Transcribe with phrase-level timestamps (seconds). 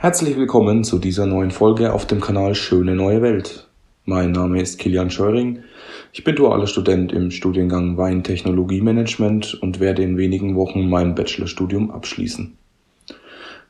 [0.00, 3.66] Herzlich willkommen zu dieser neuen Folge auf dem Kanal Schöne Neue Welt.
[4.04, 5.64] Mein Name ist Kilian Scheuring.
[6.12, 12.56] Ich bin dualer Student im Studiengang Weintechnologiemanagement und werde in wenigen Wochen mein Bachelorstudium abschließen.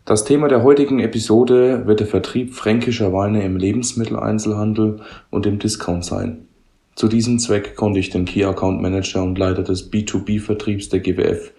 [0.05, 5.01] Das Thema der heutigen Episode wird der Vertrieb fränkischer Weine im Lebensmitteleinzelhandel
[5.31, 6.47] und im Discount sein.
[6.95, 11.53] Zu diesem Zweck konnte ich den Key Account Manager und Leiter des B2B-Vertriebs der GWF,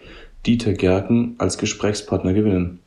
[0.46, 2.82] Dieter Gerken, als Gesprächspartner gewinnen.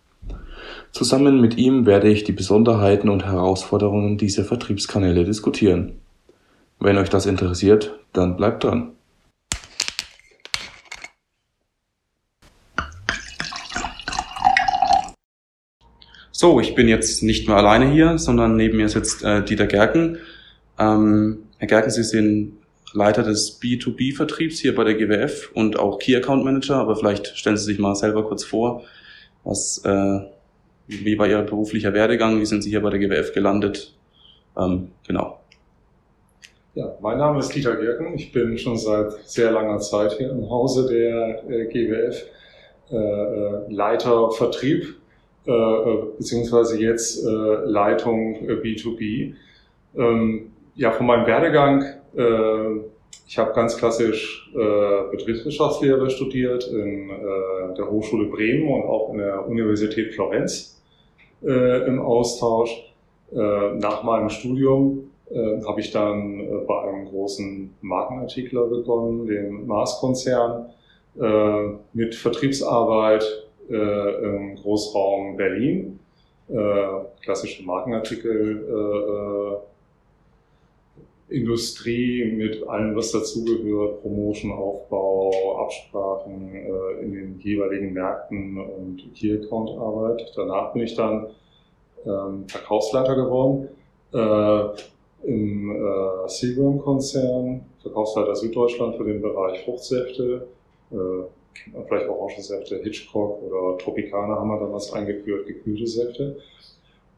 [0.93, 5.93] Zusammen mit ihm werde ich die Besonderheiten und Herausforderungen dieser Vertriebskanäle diskutieren.
[6.79, 8.93] Wenn euch das interessiert, dann bleibt dran.
[16.31, 20.18] So, ich bin jetzt nicht mehr alleine hier, sondern neben mir sitzt äh, Dieter Gerken.
[20.79, 22.59] Ähm, Herr Gerken, Sie sind
[22.93, 27.56] Leiter des B2B-Vertriebs hier bei der GWF und auch Key Account Manager, aber vielleicht stellen
[27.56, 28.82] Sie sich mal selber kurz vor,
[29.45, 30.20] was, äh,
[30.86, 33.95] wie war Ihr beruflicher Werdegang, wie sind Sie hier bei der GWF gelandet?
[34.56, 35.39] Ähm, genau.
[36.75, 38.15] Ja, mein Name ist Dieter Gerken.
[38.15, 42.25] Ich bin schon seit sehr langer Zeit hier im Hause der äh, GWF
[42.91, 44.97] äh, äh, Leiter Vertrieb
[45.47, 49.34] äh, äh, beziehungsweise jetzt äh, Leitung B2B.
[49.97, 51.84] Ähm, ja, von meinem Werdegang,
[53.27, 57.09] ich habe ganz klassisch Betriebswirtschaftslehre studiert in
[57.77, 60.81] der Hochschule Bremen und auch in der Universität Florenz
[61.43, 62.71] im Austausch.
[63.33, 65.11] nach meinem Studium
[65.67, 70.67] habe ich dann bei einem großen Markenartikler begonnen, dem Mars-Konzern,
[71.95, 73.25] mit Vertriebsarbeit
[73.71, 75.99] äh, im Großraum Berlin.
[76.49, 76.87] Äh,
[77.23, 79.59] klassische Markenartikel, äh, äh,
[81.33, 89.38] Industrie mit allem, was dazugehört, Promotion, Aufbau, Absprachen äh, in den jeweiligen Märkten und Key
[89.38, 90.33] Account Arbeit.
[90.36, 91.28] Danach bin ich dann
[92.06, 93.69] ähm, Verkaufsleiter geworden
[94.12, 100.48] äh, im äh, Seagram-Konzern, Verkaufsleiter Süddeutschland für den Bereich Fruchtsäfte,
[100.91, 100.97] äh,
[101.87, 106.37] vielleicht Orangensäfte, Hitchcock oder Tropicana haben wir damals eingeführt, gekühlte Säfte.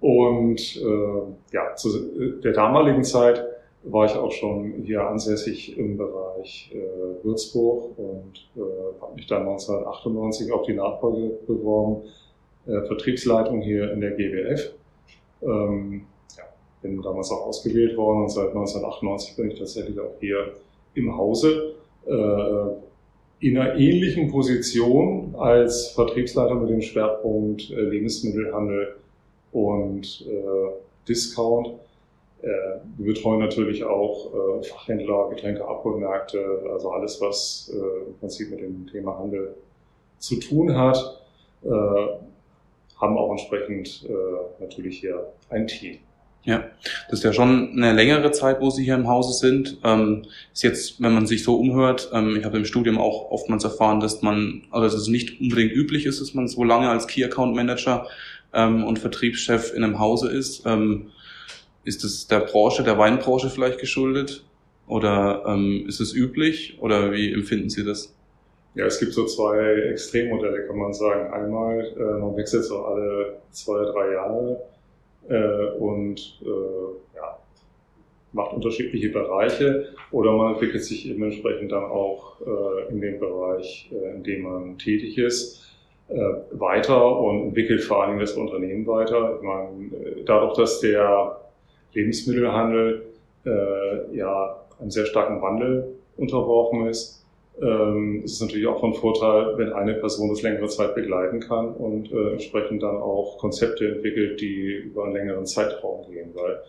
[0.00, 3.53] Und äh, ja, zu der damaligen Zeit
[3.84, 8.60] war ich auch schon hier ansässig im Bereich äh, Würzburg und äh,
[9.00, 12.02] habe mich dann 1998 auf die Nachfolge beworben,
[12.66, 14.72] äh, Vertriebsleitung hier in der GWF.
[15.42, 16.06] Ähm,
[16.36, 16.44] ja,
[16.80, 20.54] bin damals auch ausgewählt worden und seit 1998 bin ich tatsächlich auch hier
[20.94, 21.74] im Hause.
[22.06, 22.84] Äh,
[23.40, 28.96] in einer ähnlichen Position als Vertriebsleiter mit dem Schwerpunkt äh, Lebensmittelhandel
[29.52, 31.74] und äh, Discount.
[32.44, 38.50] Äh, wir betreuen natürlich auch äh, Fachhändler, Getränke, Abholmärkte, also alles, was äh, im Prinzip
[38.50, 39.54] mit dem Thema Handel
[40.18, 41.20] zu tun hat.
[41.64, 44.06] Haben auch entsprechend
[44.60, 45.98] natürlich hier ein Team.
[46.44, 46.64] Ja,
[47.08, 49.78] das ist ja schon eine längere Zeit, wo Sie hier im Hause sind.
[49.82, 53.64] Ähm, ist jetzt, wenn man sich so umhört, ähm, ich habe im Studium auch oftmals
[53.64, 57.06] erfahren, dass man, also dass es nicht unbedingt üblich ist, dass man so lange als
[57.06, 58.06] Key Account Manager
[58.52, 60.66] ähm, und Vertriebschef in einem Hause ist.
[60.66, 61.12] Ähm,
[61.84, 64.44] ist es der Branche, der Weinbranche vielleicht geschuldet?
[64.86, 66.78] Oder ähm, ist es üblich?
[66.80, 68.14] Oder wie empfinden Sie das?
[68.74, 69.58] Ja, es gibt so zwei
[69.90, 71.32] Extremmodelle, kann man sagen.
[71.32, 74.60] Einmal, äh, man wechselt so alle zwei, drei Jahre
[75.28, 77.38] äh, und äh, ja,
[78.32, 83.90] macht unterschiedliche Bereiche oder man entwickelt sich eben entsprechend dann auch äh, in dem Bereich,
[83.92, 85.62] äh, in dem man tätig ist,
[86.08, 86.18] äh,
[86.50, 89.36] weiter und entwickelt vor allem das Unternehmen weiter.
[89.36, 91.43] Ich meine, dadurch, dass der
[91.94, 93.06] Lebensmittelhandel
[93.46, 97.24] äh, ja einem sehr starken Wandel unterworfen ist,
[97.60, 101.72] ähm, ist es natürlich auch von Vorteil, wenn eine Person das längere Zeit begleiten kann
[101.74, 106.62] und äh, entsprechend dann auch Konzepte entwickelt, die über einen längeren Zeitraum gehen, weil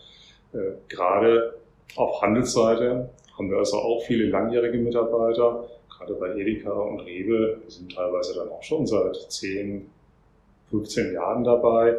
[0.54, 1.56] äh, gerade
[1.96, 7.72] auf Handelsseite haben wir also auch viele langjährige Mitarbeiter, gerade bei Edeka und Rewe, die
[7.72, 9.90] sind teilweise dann auch schon seit 10,
[10.70, 11.96] 15 Jahren dabei.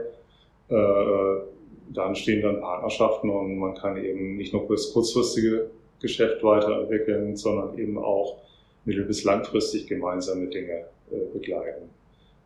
[0.68, 1.55] Äh,
[1.92, 7.78] da entstehen dann Partnerschaften und man kann eben nicht nur das kurzfristige Geschäft weiterentwickeln, sondern
[7.78, 8.38] eben auch
[8.84, 11.90] mittel- bis langfristig gemeinsame Dinge äh, begleiten.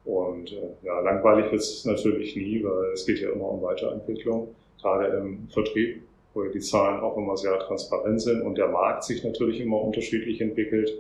[0.05, 4.55] Und äh, ja, langweilig wird es natürlich nie, weil es geht ja immer um Weiterentwicklung,
[4.81, 6.03] gerade im Vertrieb,
[6.33, 10.41] wo die Zahlen auch immer sehr transparent sind und der Markt sich natürlich immer unterschiedlich
[10.41, 10.93] entwickelt.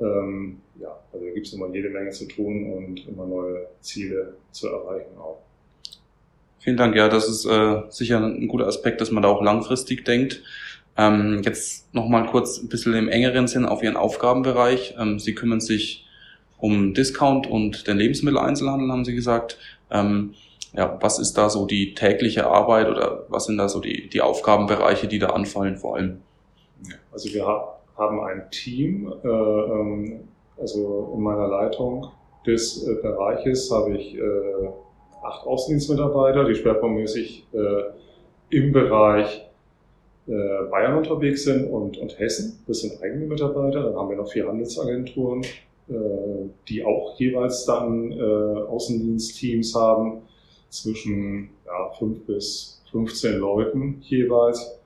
[0.00, 4.34] Ähm, ja, also da gibt es immer jede Menge zu tun und immer neue Ziele
[4.52, 5.38] zu erreichen auch.
[6.64, 10.06] Vielen Dank, ja, das ist äh, sicher ein guter Aspekt, dass man da auch langfristig
[10.06, 10.42] denkt.
[10.96, 14.94] Ähm, jetzt nochmal kurz ein bisschen im engeren Sinn auf Ihren Aufgabenbereich.
[14.98, 16.06] Ähm, Sie kümmern sich
[16.56, 19.58] um Discount und den Lebensmitteleinzelhandel, haben Sie gesagt.
[19.90, 20.32] Ähm,
[20.72, 24.22] ja, was ist da so die tägliche Arbeit oder was sind da so die, die
[24.22, 26.22] Aufgabenbereiche, die da anfallen vor allem?
[27.12, 30.20] Also wir haben ein Team, äh, ähm,
[30.58, 32.08] also in meiner Leitung
[32.46, 34.20] des äh, Bereiches habe ich äh,
[35.24, 39.44] acht Außendienstmitarbeiter, die schwerpunktmäßig äh, im Bereich
[40.26, 42.62] äh, Bayern unterwegs sind und, und Hessen.
[42.66, 43.82] Das sind eigene Mitarbeiter.
[43.82, 45.42] Dann haben wir noch vier Handelsagenturen,
[45.88, 45.94] äh,
[46.68, 50.22] die auch jeweils dann äh, Außendienstteams haben,
[50.74, 54.78] zwischen ja, fünf bis 15 Leuten jeweils,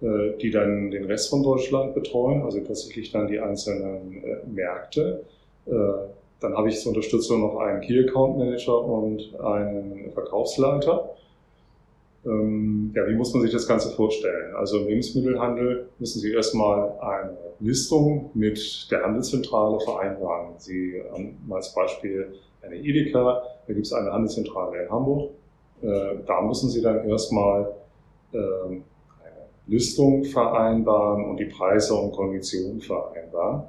[0.00, 5.24] äh, die dann den Rest von Deutschland betreuen, also tatsächlich dann die einzelnen äh, Märkte.
[6.36, 11.10] Äh, dann habe ich zur Unterstützung noch einen Key Account Manager und einen Verkaufsleiter.
[12.24, 14.54] Ähm, ja, wie muss man sich das Ganze vorstellen?
[14.56, 20.54] Also im Lebensmittelhandel müssen Sie erstmal eine Listung mit der Handelszentrale vereinbaren.
[20.58, 25.30] Sie haben als Beispiel eine Edeka, da gibt es eine Handelszentrale in Hamburg.
[25.82, 27.72] Äh, da müssen Sie dann erstmal
[28.32, 28.82] ähm,
[29.22, 33.62] eine Listung vereinbaren und die Preise und Konditionen vereinbaren.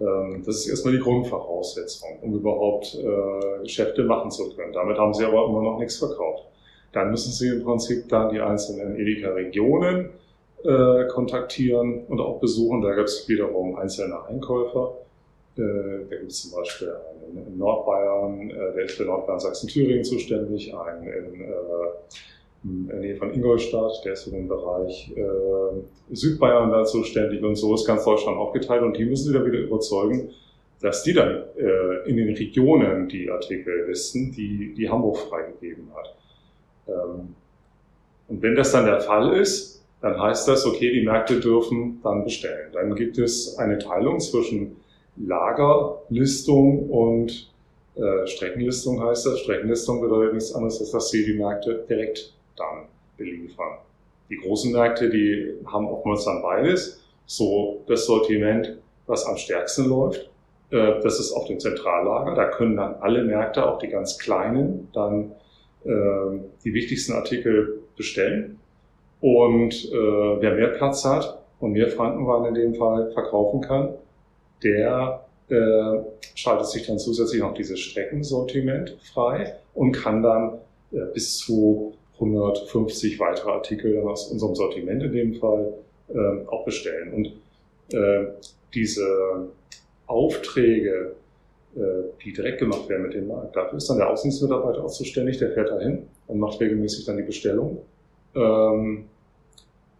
[0.00, 4.72] Ähm, das ist erstmal die Grundvoraussetzung, um überhaupt äh, Geschäfte machen zu können.
[4.72, 6.44] Damit haben Sie aber immer noch nichts verkauft.
[6.92, 10.10] Dann müssen Sie im Prinzip dann die einzelnen Edeka-Regionen
[10.64, 12.82] äh, kontaktieren und auch besuchen.
[12.82, 14.96] Da gibt es wiederum einzelne Einkäufer.
[15.56, 15.62] Äh,
[16.08, 20.74] da gibt es zum Beispiel einen in Nordbayern, äh, der ist für Nordbayern Sachsen-Thüringen zuständig,
[20.74, 21.52] einen in, äh,
[22.64, 27.56] in der Nähe von Ingolstadt, der ist für den Bereich äh, Südbayern da zuständig und
[27.56, 30.30] so ist ganz Deutschland aufgeteilt und die müssen Sie dann wieder überzeugen,
[30.80, 36.14] dass die dann äh, in den Regionen die Artikel listen, die, die Hamburg freigegeben hat.
[36.88, 37.34] Ähm,
[38.28, 42.24] und wenn das dann der Fall ist, dann heißt das, okay, die Märkte dürfen dann
[42.24, 42.70] bestellen.
[42.72, 44.76] Dann gibt es eine Teilung zwischen
[45.16, 47.50] Lagerlistung und
[47.96, 49.40] äh, Streckenlistung heißt das.
[49.40, 52.86] Streckenlistung bedeutet nichts anderes, als dass sie die Märkte direkt dann
[53.16, 53.78] beliefern.
[54.30, 57.04] Die großen Märkte, die haben oftmals dann beides.
[57.26, 60.30] So das Sortiment, was am stärksten läuft,
[60.70, 62.34] äh, das ist auf dem Zentrallager.
[62.34, 65.32] Da können dann alle Märkte, auch die ganz kleinen, dann
[65.84, 65.90] äh,
[66.64, 68.58] die wichtigsten Artikel bestellen.
[69.20, 73.94] Und äh, wer mehr Platz hat und mehr Frankenwaren in dem Fall verkaufen kann,
[74.62, 75.98] der äh,
[76.34, 80.58] schaltet sich dann zusätzlich noch dieses Streckensortiment frei und kann dann
[81.12, 85.74] bis zu 150 weitere Artikel aus unserem Sortiment in dem Fall
[86.08, 87.12] äh, auch bestellen.
[87.12, 88.26] Und äh,
[88.72, 89.48] diese
[90.06, 91.14] Aufträge
[91.76, 93.56] äh, die direkt gemacht werden mit dem Markt.
[93.56, 97.24] Dafür ist dann der Außendienstmitarbeiter auch zuständig, der fährt dahin und macht regelmäßig dann die
[97.24, 97.78] Bestellung.
[98.36, 99.06] Ähm,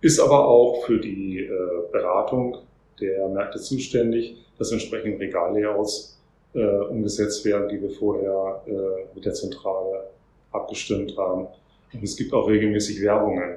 [0.01, 1.51] ist aber auch für die äh,
[1.91, 2.59] Beratung
[3.01, 6.21] der Märkte zuständig, dass entsprechend Regallayouts
[6.55, 10.11] äh, umgesetzt werden, die wir vorher äh, mit der Zentrale
[10.53, 11.49] abgestimmt haben.
[11.95, 13.57] Und es gibt auch regelmäßig Werbungen.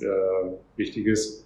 [0.00, 0.06] Äh,
[0.76, 1.44] wichtig ist,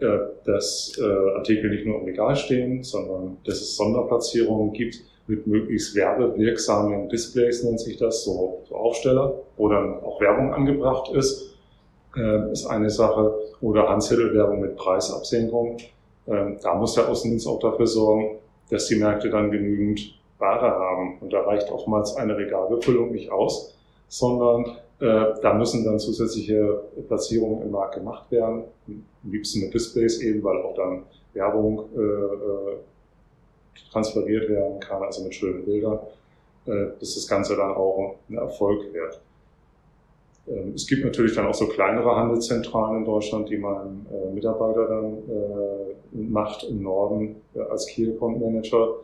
[0.00, 0.06] äh,
[0.44, 0.98] dass
[1.36, 7.62] Artikel nicht nur im Regal stehen, sondern dass es Sonderplatzierungen gibt, mit möglichst werbewirksamen Displays,
[7.62, 11.54] nennt sich das, so, so Aufsteller, wo dann auch Werbung angebracht ist,
[12.16, 13.34] äh, ist eine Sache.
[13.60, 15.76] Oder Handzettelwerbung mit Preisabsenkung.
[16.26, 18.38] Ähm, da muss der Außendienst auch dafür sorgen,
[18.70, 21.18] dass die Märkte dann genügend Ware haben.
[21.20, 23.76] Und da reicht oftmals eine Regalbefüllung nicht aus,
[24.08, 28.64] sondern äh, da müssen dann zusätzliche Platzierungen im Markt gemacht werden.
[28.86, 31.02] Am liebsten mit Displays eben, weil auch dann
[31.34, 32.76] Werbung äh, äh
[33.90, 35.98] transferiert werden kann, also mit schönen Bildern,
[36.66, 39.20] äh, bis das Ganze dann auch ein Erfolg wird.
[40.48, 44.86] Ähm, es gibt natürlich dann auch so kleinere Handelszentralen in Deutschland, die mein äh, Mitarbeiter
[44.86, 48.96] dann äh, macht im Norden äh, als Key Account Manager.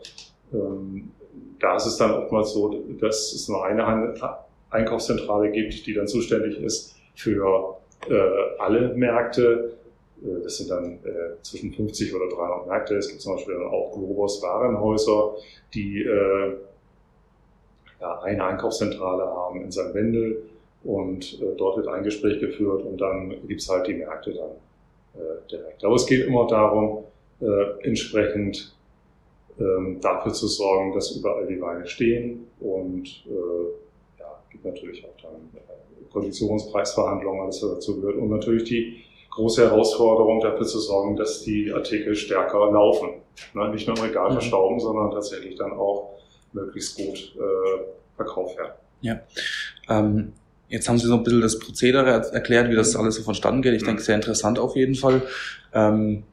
[0.53, 1.11] Ähm,
[1.61, 4.15] da ist es dann oftmals so, dass es nur eine Handel
[4.71, 7.77] Einkaufszentrale gibt, die dann zuständig ist für
[8.09, 8.15] äh,
[8.59, 9.79] alle Märkte
[10.23, 12.97] äh, das sind dann äh, zwischen 50 oder 300 Märkte.
[12.97, 15.37] Es gibt zum Beispiel dann auch Globos Warenhäuser,
[15.75, 16.57] die äh,
[18.01, 19.93] ja, eine Einkaufszentrale haben in St.
[19.93, 20.43] Wendel
[20.85, 25.51] und äh, dort wird ein Gespräch geführt und dann gibt's halt die Märkte dann äh,
[25.51, 25.85] direkt.
[25.85, 27.05] Aber es geht immer darum,
[27.83, 28.75] entsprechend
[29.61, 33.88] ähm, dafür zu sorgen, dass überall die Weine stehen und äh,
[34.51, 40.41] gibt natürlich auch dann äh, Konditionspreisverhandlungen, alles was dazu gehört und natürlich die große Herausforderung,
[40.41, 43.11] dafür zu sorgen, dass die Artikel stärker laufen.
[43.55, 43.69] Ne?
[43.71, 44.35] Nicht nur im Regal mhm.
[44.35, 46.19] verstauben, sondern tatsächlich dann auch
[46.53, 47.85] möglichst gut äh,
[48.17, 48.73] verkauft werden.
[49.01, 49.21] Ja.
[49.89, 50.33] Ähm,
[50.69, 53.75] jetzt haben Sie so ein bisschen das Prozedere erklärt, wie das alles so vonstatten geht.
[53.75, 53.87] Ich mhm.
[53.87, 55.23] denke, sehr interessant auf jeden Fall.
[55.73, 56.25] Ähm,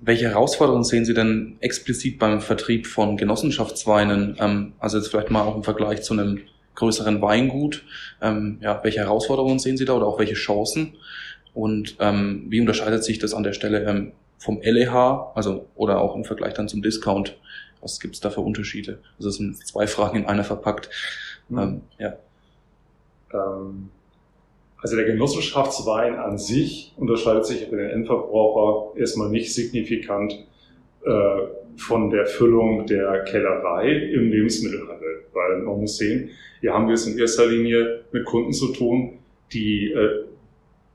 [0.00, 4.36] welche Herausforderungen sehen Sie denn explizit beim Vertrieb von Genossenschaftsweinen?
[4.38, 6.40] Ähm, also jetzt vielleicht mal auch im Vergleich zu einem
[6.74, 7.84] größeren Weingut.
[8.20, 10.94] Ähm, ja, welche Herausforderungen sehen Sie da oder auch welche Chancen?
[11.54, 16.16] Und ähm, wie unterscheidet sich das an der Stelle ähm, vom LEH, also oder auch
[16.16, 17.36] im Vergleich dann zum Discount?
[17.80, 18.98] Was gibt es da für Unterschiede?
[19.18, 20.88] Also es sind zwei Fragen in einer verpackt.
[21.48, 21.58] Mhm.
[21.58, 22.16] Ähm, ja.
[23.32, 23.90] Ähm,
[24.82, 30.44] also der Genossenschaftswein an sich unterscheidet sich für den Endverbraucher erstmal nicht signifikant
[31.04, 31.36] äh,
[31.76, 35.11] von der Füllung der Kellerei im Lebensmittelhandel.
[35.42, 36.30] Weil man muss sehen,
[36.60, 39.18] hier haben wir es in erster Linie mit Kunden zu tun,
[39.52, 40.24] die äh,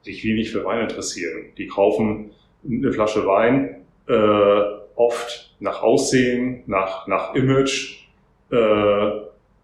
[0.03, 1.47] sich wenig für Wein interessieren.
[1.57, 2.31] Die kaufen
[2.69, 8.07] eine Flasche Wein äh, oft nach Aussehen, nach, nach Image,
[8.51, 9.11] äh,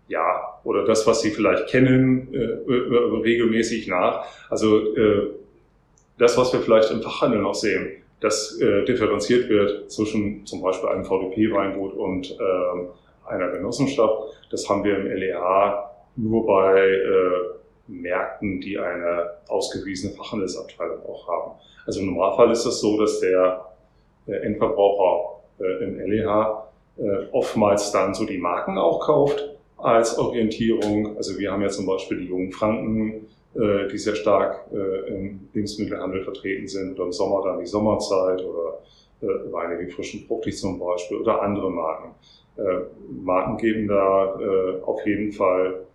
[0.07, 4.25] ja, oder das, was sie vielleicht kennen, äh, äh, regelmäßig nach.
[4.49, 5.29] Also äh,
[6.17, 10.89] das, was wir vielleicht im Fachhandel noch sehen, das äh, differenziert wird zwischen zum Beispiel
[10.89, 12.87] einem VDP-Weingut und äh,
[13.25, 14.33] einer Genossenschaft.
[14.51, 17.53] Das haben wir im LEH nur bei äh,
[17.87, 21.51] Märkten, die eine ausgewiesene Fachhandelsabteilung auch haben.
[21.85, 23.65] Also im Normalfall ist das so, dass der,
[24.27, 26.63] der Endverbraucher äh, im LEH
[26.97, 31.17] äh, oftmals dann so die Marken auch kauft als Orientierung.
[31.17, 35.49] Also wir haben ja zum Beispiel die jungen Franken, äh, die sehr stark äh, im
[35.53, 38.79] Lebensmittelhandel vertreten sind oder im Sommer dann die Sommerzeit oder
[39.21, 42.11] äh, Weine wie frischen Fruchtig zum Beispiel oder andere Marken.
[42.57, 42.61] Äh,
[43.09, 45.85] Marken geben da äh, auf jeden Fall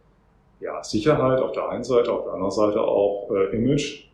[0.60, 4.04] ja, Sicherheit auf der einen Seite, auf der anderen Seite auch äh, Image.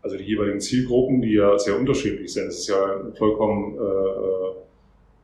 [0.00, 2.46] Also die jeweiligen Zielgruppen, die ja sehr unterschiedlich sind.
[2.46, 3.78] Es ist ja vollkommen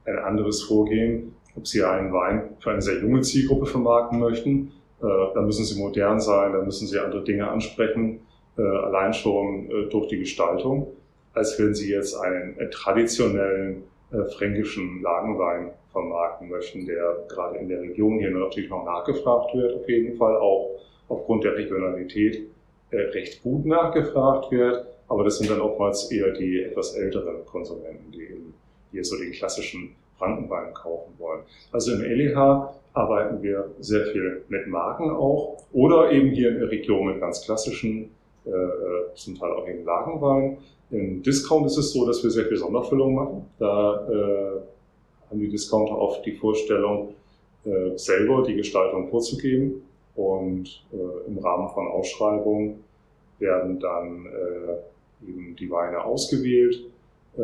[0.05, 4.73] ein anderes Vorgehen, ob Sie einen Wein für eine sehr junge Zielgruppe vermarkten möchten.
[5.03, 8.21] Äh, da müssen Sie modern sein, da müssen Sie andere Dinge ansprechen,
[8.59, 10.89] äh, allein schon äh, durch die Gestaltung,
[11.33, 17.81] als wenn Sie jetzt einen traditionellen äh, fränkischen Lagenwein vermarkten möchten, der gerade in der
[17.81, 22.49] Region hier natürlich noch nachgefragt wird, auf jeden Fall auch aufgrund der Regionalität
[22.91, 24.87] äh, recht gut nachgefragt wird.
[25.09, 28.55] Aber das sind dann oftmals eher die etwas älteren Konsumenten, die eben
[28.93, 31.41] hier so den klassischen Frankenwein kaufen wollen.
[31.73, 36.71] Also im LEH arbeiten wir sehr viel mit Marken auch oder eben hier in der
[36.71, 38.11] Region mit ganz klassischen,
[38.45, 40.59] äh, äh zum Teil auch eben Lagenwein.
[40.91, 43.47] Im Discount ist es so, dass wir sehr viel Sonderfüllung machen.
[43.59, 47.15] Da äh, haben die Discounter oft die Vorstellung,
[47.65, 49.83] äh, selber die Gestaltung vorzugeben.
[50.17, 52.83] Und äh, im Rahmen von Ausschreibungen
[53.39, 56.85] werden dann äh, eben die Weine ausgewählt.
[57.39, 57.43] Äh,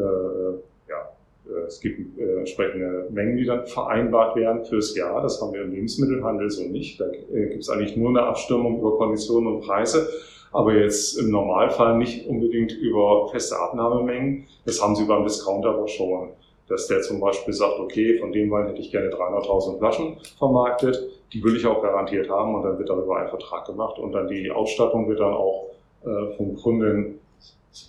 [0.89, 1.09] ja,
[1.47, 5.23] äh, es gibt äh, entsprechende Mengen, die dann vereinbart werden fürs Jahr.
[5.23, 7.01] Das haben wir im Lebensmittelhandel so nicht.
[7.01, 10.09] Da äh, gibt es eigentlich nur eine Abstimmung über Konditionen und Preise,
[10.53, 14.47] aber jetzt im Normalfall nicht unbedingt über feste Abnahmemengen.
[14.65, 16.31] Das haben sie beim Discounter aber schon
[16.69, 21.01] dass der zum Beispiel sagt, okay, von dem Wein hätte ich gerne 300.000 Flaschen vermarktet,
[21.33, 24.29] die will ich auch garantiert haben und dann wird darüber ein Vertrag gemacht und dann
[24.29, 25.71] die Ausstattung wird dann auch
[26.05, 27.21] äh, vom Kunden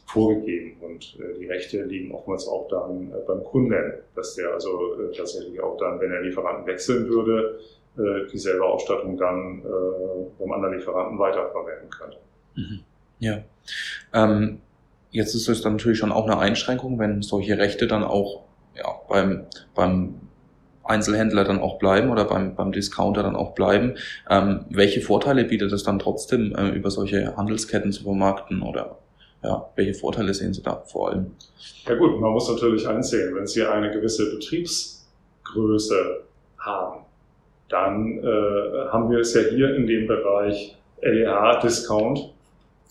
[0.05, 4.95] vorgegeben und äh, die Rechte liegen oftmals auch dann äh, beim Kunden, dass der also
[5.15, 7.59] tatsächlich auch dann, wenn er Lieferanten wechseln würde,
[8.31, 9.63] dieselbe Ausstattung dann
[10.37, 12.17] beim anderen Lieferanten weiterverwenden könnte.
[12.57, 12.79] Mhm.
[13.19, 13.39] Ja.
[14.13, 14.59] Ähm,
[15.11, 18.43] jetzt ist es dann natürlich schon auch eine Einschränkung, wenn solche Rechte dann auch
[18.75, 20.15] ja, beim, beim
[20.83, 23.95] Einzelhändler dann auch bleiben oder beim, beim Discounter dann auch bleiben.
[24.29, 28.97] Ähm, welche Vorteile bietet es dann trotzdem, äh, über solche Handelsketten zu vermarkten oder
[29.43, 31.31] ja, welche Vorteile sehen Sie da vor allem?
[31.85, 36.23] Ja gut, man muss natürlich einsehen, wenn Sie eine gewisse Betriebsgröße
[36.59, 37.05] haben,
[37.69, 42.33] dann äh, haben wir es ja hier in dem Bereich LEH-Discount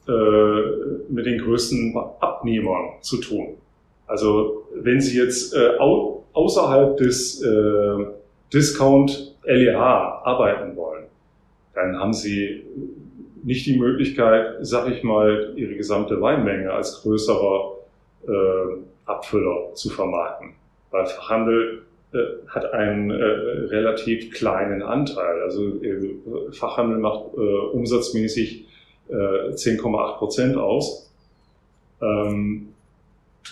[0.08, 3.56] äh, mit den größten Abnehmern zu tun.
[4.06, 8.06] Also wenn Sie jetzt äh, au außerhalb des äh,
[8.52, 11.04] Discount LEA arbeiten wollen,
[11.74, 12.64] dann haben Sie
[13.42, 17.74] nicht die Möglichkeit, sag ich mal, Ihre gesamte Weinmenge als größerer
[18.26, 18.32] äh,
[19.06, 20.54] Abfüller zu vermarkten.
[20.90, 21.82] Weil Fachhandel
[22.12, 25.42] äh, hat einen äh, relativ kleinen Anteil.
[25.42, 26.16] Also äh,
[26.52, 28.65] Fachhandel macht äh, umsatzmäßig
[29.08, 31.10] äh, 10,8 Prozent aus.
[32.02, 32.68] Ähm,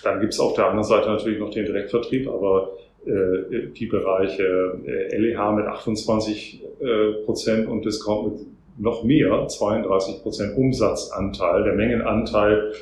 [0.03, 2.73] dann gibt es auf der anderen Seite natürlich noch den Direktvertrieb, aber
[3.07, 8.47] äh, die Bereiche äh, LEH mit 28 äh, Prozent und Discount mit
[8.77, 12.73] noch mehr, 32 Prozent Umsatzanteil, der Mengenanteil,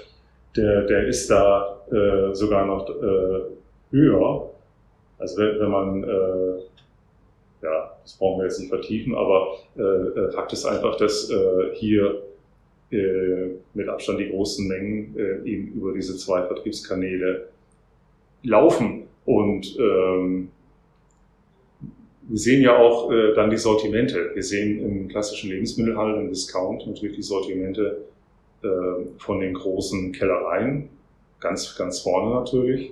[0.57, 3.43] der, der ist da äh, sogar noch äh,
[3.91, 4.50] höher.
[5.19, 6.59] Also wenn, wenn man, äh,
[7.62, 11.75] ja, das brauchen wir jetzt nicht vertiefen, aber äh, äh Fakt ist einfach, dass äh,
[11.75, 12.19] hier äh,
[13.75, 17.49] mit Abstand die großen Mengen äh, eben über diese zwei Vertriebskanäle
[18.42, 19.04] laufen.
[19.25, 20.49] Und ähm,
[22.28, 24.30] wir sehen ja auch äh, dann die Sortimente.
[24.34, 28.04] Wir sehen im klassischen Lebensmittelhandel, im Discount natürlich die Sortimente
[28.62, 28.68] äh,
[29.18, 30.88] von den großen Kellereien,
[31.40, 32.90] ganz, ganz vorne natürlich,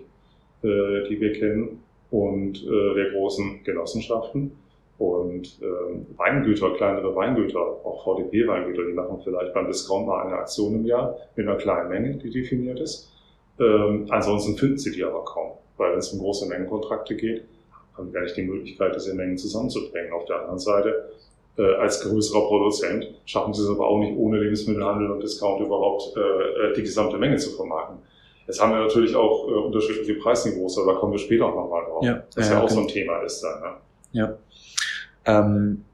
[0.63, 1.81] äh, die wir kennen,
[2.11, 4.53] und äh, der großen Genossenschaften.
[5.01, 10.75] Und ähm, Weingüter, kleinere Weingüter, auch VDP-Weingüter, die machen vielleicht beim Discount mal eine Aktion
[10.75, 13.11] im Jahr mit einer kleinen Menge, die definiert ist.
[13.59, 17.45] Ähm, ansonsten finden sie die aber kaum, weil wenn es um große Mengenkontrakte geht,
[17.97, 20.13] haben wir gar nicht die Möglichkeit, diese Mengen zusammenzubringen.
[20.13, 21.09] Auf der anderen Seite,
[21.57, 26.15] äh, als größerer Produzent schaffen sie es aber auch nicht ohne Lebensmittelhandel und Discount überhaupt
[26.15, 27.97] äh, äh die gesamte Menge zu vermarkten.
[28.47, 31.85] Jetzt haben wir natürlich auch äh, unterschiedliche Preisniveaus, aber da kommen wir später auch nochmal
[31.87, 32.05] drauf.
[32.05, 32.75] Ja, das ja, ja auch okay.
[32.75, 33.61] so ein Thema ist dann.
[33.63, 33.77] Ne?
[34.13, 34.37] Ja.
[35.25, 35.85] Ähm,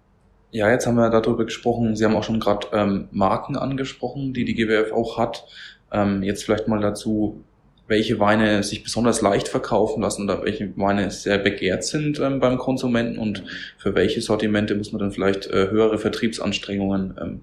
[0.50, 1.96] ja, jetzt haben wir darüber gesprochen.
[1.96, 5.46] Sie haben auch schon gerade ähm, Marken angesprochen, die die GWF auch hat.
[5.92, 7.44] Ähm, jetzt vielleicht mal dazu,
[7.88, 12.58] welche Weine sich besonders leicht verkaufen lassen oder welche Weine sehr begehrt sind ähm, beim
[12.58, 13.44] Konsumenten und
[13.78, 17.40] für welche Sortimente muss man dann vielleicht äh, höhere Vertriebsanstrengungen ähm,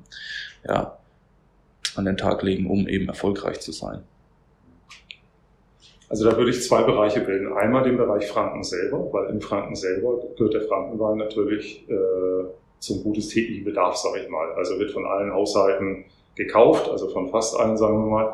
[0.68, 0.98] ja,
[1.96, 4.02] an den Tag legen, um eben erfolgreich zu sein.
[6.14, 7.54] Also da würde ich zwei Bereiche bilden.
[7.54, 12.44] Einmal den Bereich Franken selber, weil in Franken selber gehört der Frankenwein natürlich äh,
[12.78, 14.52] zum gutes täglichen Bedarf, sage ich mal.
[14.52, 16.06] Also wird von allen Haushalten
[16.36, 18.34] gekauft, also von fast allen, sagen wir mal.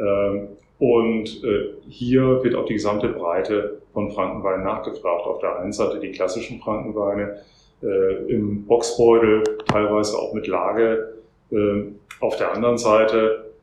[0.00, 0.48] Ähm,
[0.80, 5.24] und äh, hier wird auch die gesamte Breite von Frankenwein nachgefragt.
[5.24, 7.42] Auf der einen Seite die klassischen Frankenweine
[7.80, 11.14] äh, im Boxbeutel, teilweise auch mit Lage.
[11.52, 13.53] Äh, auf der anderen Seite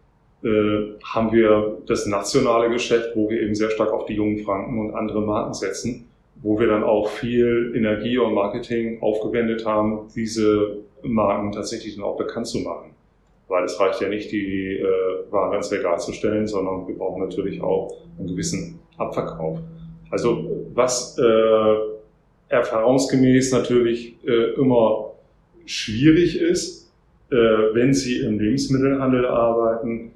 [0.44, 4.96] haben wir das nationale Geschäft, wo wir eben sehr stark auf die jungen Franken und
[4.96, 6.08] andere Marken setzen,
[6.42, 12.18] wo wir dann auch viel Energie und Marketing aufgewendet haben, diese Marken tatsächlich dann auch
[12.18, 12.92] bekannt zu machen.
[13.48, 14.86] Weil es reicht ja nicht, die äh,
[15.30, 19.60] Ware ins Regal zu stellen, sondern wir brauchen natürlich auch einen gewissen Abverkauf.
[20.10, 21.76] Also was äh,
[22.50, 25.12] erfahrungsgemäß natürlich äh, immer
[25.66, 26.92] schwierig ist,
[27.30, 30.12] äh, wenn Sie im Lebensmittelhandel arbeiten,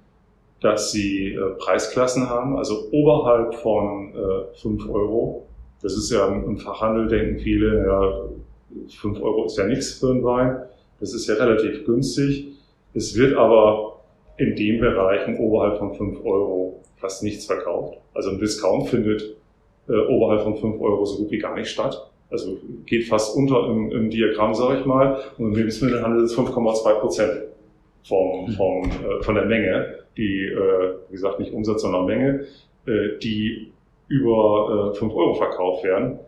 [0.65, 5.45] dass sie äh, Preisklassen haben, also oberhalb von äh, 5 Euro.
[5.83, 10.23] Das ist ja im Fachhandel, denken viele, ja, 5 Euro ist ja nichts für einen
[10.23, 10.57] Wein.
[10.99, 12.47] Das ist ja relativ günstig.
[12.95, 13.99] Es wird aber
[14.37, 17.99] in den Bereichen oberhalb von 5 Euro fast nichts verkauft.
[18.15, 19.35] Also ein Discount findet
[19.87, 22.09] äh, oberhalb von 5 Euro so gut wie gar nicht statt.
[22.31, 25.19] Also geht fast unter im, im Diagramm, sage ich mal.
[25.37, 27.31] Und im Lebensmittelhandel ist es 5,2 Prozent
[28.07, 32.45] vom, vom, äh, von der Menge die, äh, wie gesagt, nicht Umsatz, sondern Menge,
[32.85, 33.71] äh, die
[34.07, 36.19] über äh, 5 Euro verkauft werden.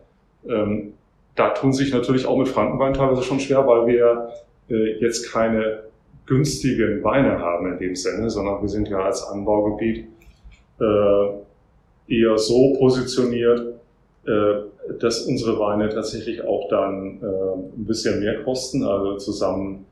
[0.46, 0.94] Ähm,
[1.34, 4.30] da tun sich natürlich auch mit Frankenwein teilweise schon schwer, weil wir
[4.68, 5.84] äh, jetzt keine
[6.26, 10.06] günstigen Weine haben in dem Sinne, sondern wir sind ja als Anbaugebiet
[10.80, 13.80] äh, eher so positioniert,
[14.26, 19.86] äh, dass unsere Weine tatsächlich auch dann äh, ein bisschen mehr kosten, also zusammen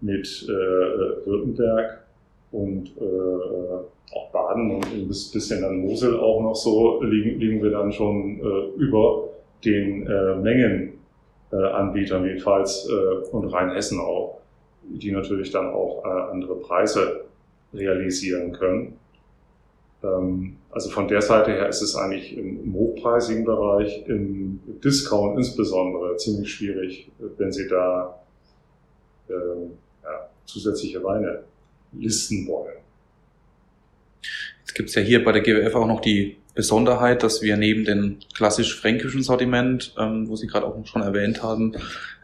[0.00, 2.04] mit äh, Württemberg
[2.52, 7.70] und äh, auch Baden und ein bisschen an Mosel auch noch so, liegen, liegen wir
[7.70, 9.28] dann schon äh, über
[9.64, 14.40] den äh, Mengenanbietern äh, wie Pfalz äh, und Rheinhessen auch,
[14.82, 17.24] die natürlich dann auch äh, andere Preise
[17.74, 18.98] realisieren können.
[20.02, 25.36] Ähm, also von der Seite her ist es eigentlich im, im hochpreisigen Bereich, im Discount
[25.36, 28.20] insbesondere, ziemlich schwierig, wenn Sie da
[29.28, 29.32] äh,
[30.48, 31.44] zusätzliche Weine
[31.92, 32.74] listen wollen.
[34.60, 37.84] Jetzt gibt es ja hier bei der GWF auch noch die Besonderheit, dass wir neben
[37.84, 41.74] dem klassisch fränkischen Sortiment, ähm, wo Sie gerade auch schon erwähnt haben,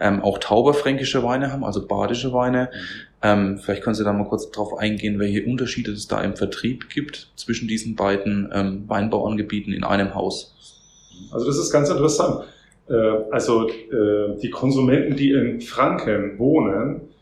[0.01, 2.71] ähm, auch tauberfränkische Weine haben, also badische Weine.
[2.73, 2.79] Mhm.
[3.23, 6.91] Ähm, vielleicht können Sie da mal kurz darauf eingehen, welche Unterschiede es da im Vertrieb
[6.91, 10.57] gibt zwischen diesen beiden ähm, Weinbauangebieten in einem Haus.
[11.31, 12.45] Also das ist ganz interessant.
[12.89, 12.95] Äh,
[13.31, 17.14] also äh, die Konsumenten, die in Franken wohnen,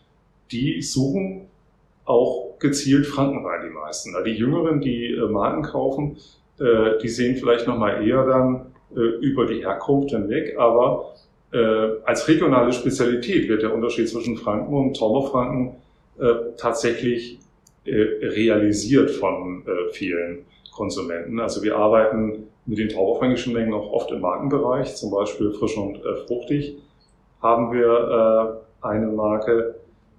[0.52, 1.48] die suchen
[2.04, 4.14] auch gezielt Frankenwein, die meisten.
[4.24, 6.16] Die Jüngeren, die äh, Marken kaufen,
[6.58, 11.14] äh, die sehen vielleicht nochmal eher dann äh, über die Herkunft hinweg, aber
[12.06, 15.72] als regionale Spezialität wird der Unterschied zwischen Franken und Tauberfranken
[16.56, 17.38] tatsächlich
[17.84, 21.38] realisiert von vielen Konsumenten.
[21.40, 26.00] Also wir arbeiten mit den tauberfränkischen Mengen auch oft im Markenbereich, zum Beispiel frisch und
[26.26, 26.78] fruchtig
[27.42, 29.74] haben wir eine Marke,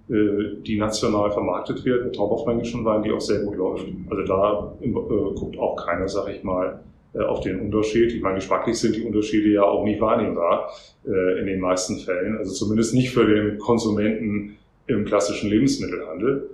[0.06, 3.86] die national vermarktet wird mit tauberfränkischen Wein, die auch sehr gut läuft.
[4.10, 6.80] Also da äh, guckt auch keiner, sag ich mal,
[7.14, 8.12] äh, auf den Unterschied.
[8.12, 10.70] Ich meine, geschmacklich sind die Unterschiede ja auch nicht wahrnehmbar
[11.06, 12.36] äh, in den meisten Fällen.
[12.36, 16.50] Also zumindest nicht für den Konsumenten im klassischen Lebensmittelhandel.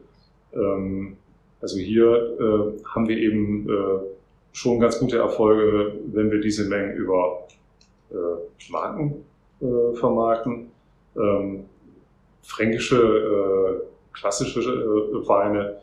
[0.54, 1.16] Ähm,
[1.60, 3.72] also hier äh, haben wir eben äh,
[4.52, 7.46] schon ganz gute Erfolge, wenn wir diese Mengen über
[8.70, 9.24] Marken
[9.60, 10.70] äh, vermarkten.
[11.16, 11.64] Ähm,
[12.42, 15.76] fränkische äh, klassische äh, Weine,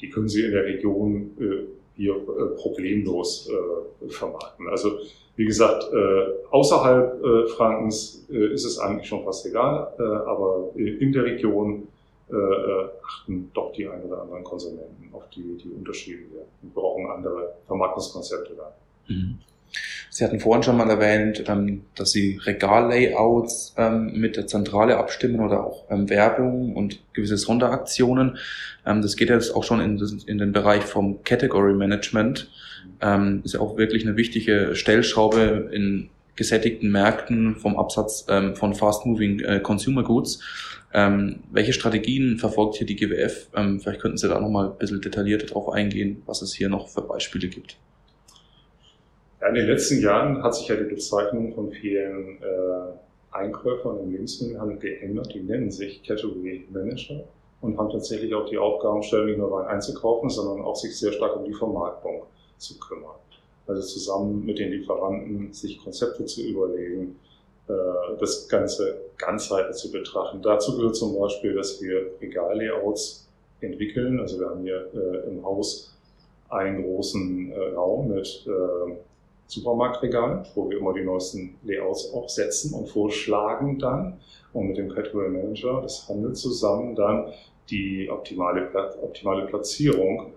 [0.00, 4.68] die können Sie in der Region äh, hier äh, problemlos äh, vermarkten.
[4.68, 4.98] Also
[5.36, 9.92] wie gesagt, äh, außerhalb Frankens ist es eigentlich schon fast egal,
[10.26, 11.86] aber in der Region
[12.28, 16.24] achten doch die ein oder anderen Konsumenten auf die, die Unterschiede
[16.60, 18.74] und brauchen andere Vermarktungskonzepte da.
[19.06, 19.38] Mhm.
[20.10, 25.40] Sie hatten vorhin schon mal erwähnt, ähm, dass Sie Regallayouts ähm, mit der Zentrale abstimmen
[25.40, 28.38] oder auch ähm, Werbung und gewisse Sonderaktionen.
[28.84, 32.50] Das geht jetzt auch schon in den Bereich vom Category Management.
[33.44, 39.60] Ist ja auch wirklich eine wichtige Stellschraube in gesättigten Märkten vom Absatz von Fast-Moving äh,
[39.60, 40.40] Consumer Goods.
[41.52, 43.48] welche Strategien verfolgt hier die GWF?
[43.82, 47.02] vielleicht könnten Sie da nochmal ein bisschen detaillierter drauf eingehen, was es hier noch für
[47.02, 47.76] Beispiele gibt.
[49.40, 52.92] Ja, in den letzten Jahren hat sich ja die Bezeichnung von vielen äh,
[53.30, 55.32] Einkäufern im Lebensmittelhandel geändert.
[55.32, 57.22] Die nennen sich Category Manager
[57.60, 61.36] und haben tatsächlich auch die Aufgabenstellung, nicht nur Wein einzukaufen, sondern auch sich sehr stark
[61.36, 62.24] um die Vermarktung
[62.56, 63.14] zu kümmern.
[63.68, 67.16] Also zusammen mit den Lieferanten sich Konzepte zu überlegen,
[67.68, 67.72] äh,
[68.18, 70.42] das Ganze ganzheitlich zu betrachten.
[70.42, 73.28] Dazu gehört zum Beispiel, dass wir Regallayouts
[73.60, 74.18] entwickeln.
[74.18, 75.94] Also wir haben hier äh, im Haus
[76.48, 78.48] einen großen äh, Raum mit
[79.48, 84.20] Supermarktregal, wo wir immer die neuesten Layouts auch setzen und vorschlagen dann
[84.52, 87.32] und mit dem Category Manager des Handels zusammen dann
[87.70, 88.68] die optimale,
[89.02, 90.32] optimale Platzierung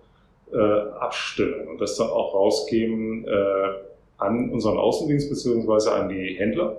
[0.52, 3.68] äh, abstimmen und das dann auch rausgeben äh,
[4.18, 6.76] an unseren Außendienst beziehungsweise an die Händler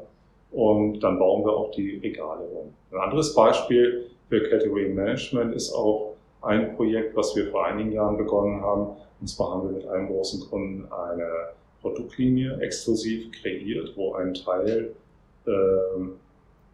[0.52, 2.74] und dann bauen wir auch die Regale um.
[2.91, 8.17] Ein anderes Beispiel für Category Management ist auch ein Projekt, was wir vor einigen Jahren
[8.17, 8.98] begonnen haben.
[9.19, 11.28] Und zwar haben wir mit einem großen Kunden eine
[11.84, 14.96] Produktlinie exklusiv kreiert, wo ein Teil
[15.46, 15.52] äh,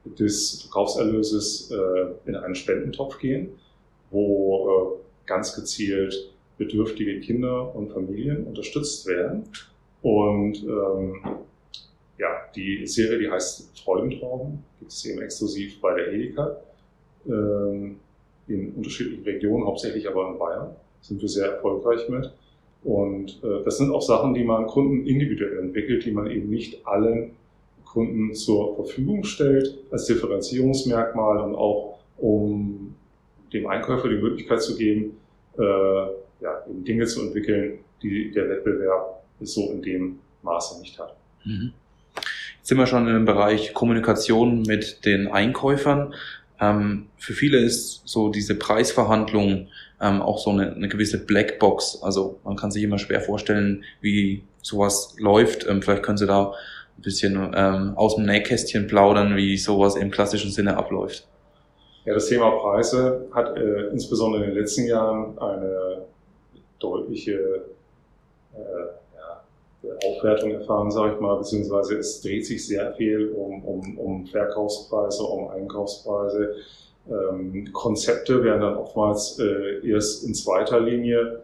[0.05, 3.49] des Verkaufserlöses äh, in einen Spendentopf gehen,
[4.11, 9.43] wo äh, ganz gezielt bedürftige Kinder und Familien unterstützt werden.
[10.01, 11.21] Und ähm,
[12.17, 16.57] ja, die Serie, die heißt Freudentrauben, gibt es eben exklusiv bei der Edeka
[17.27, 17.99] ähm,
[18.47, 22.31] in unterschiedlichen Regionen, hauptsächlich aber in Bayern, sind wir sehr erfolgreich mit.
[22.83, 26.85] Und äh, das sind auch Sachen, die man Kunden individuell entwickelt, die man eben nicht
[26.87, 27.31] allen
[27.85, 32.95] Kunden zur Verfügung stellt als Differenzierungsmerkmal und auch um
[33.51, 35.17] dem Einkäufer die Möglichkeit zu geben,
[35.57, 41.15] äh, ja, eben Dinge zu entwickeln, die der Wettbewerb so in dem Maße nicht hat.
[41.45, 41.73] Mhm.
[42.57, 46.13] Jetzt sind wir schon im Bereich Kommunikation mit den Einkäufern.
[46.59, 49.67] Ähm, für viele ist so diese Preisverhandlung
[50.01, 52.01] ähm, auch so eine, eine gewisse Blackbox.
[52.03, 55.67] Also man kann sich immer schwer vorstellen, wie sowas läuft.
[55.67, 56.53] Ähm, vielleicht können Sie da
[56.97, 61.27] ein bisschen ähm, aus dem Nähkästchen plaudern, wie sowas im klassischen Sinne abläuft.
[62.05, 66.03] Ja, das Thema Preise hat äh, insbesondere in den letzten Jahren eine
[66.79, 67.33] deutliche
[68.53, 68.57] äh,
[69.15, 69.43] ja,
[70.07, 75.23] Aufwertung erfahren, sage ich mal, beziehungsweise es dreht sich sehr viel um, um, um Verkaufspreise,
[75.23, 76.55] um Einkaufspreise.
[77.09, 81.41] Ähm, Konzepte werden dann oftmals äh, erst in zweiter Linie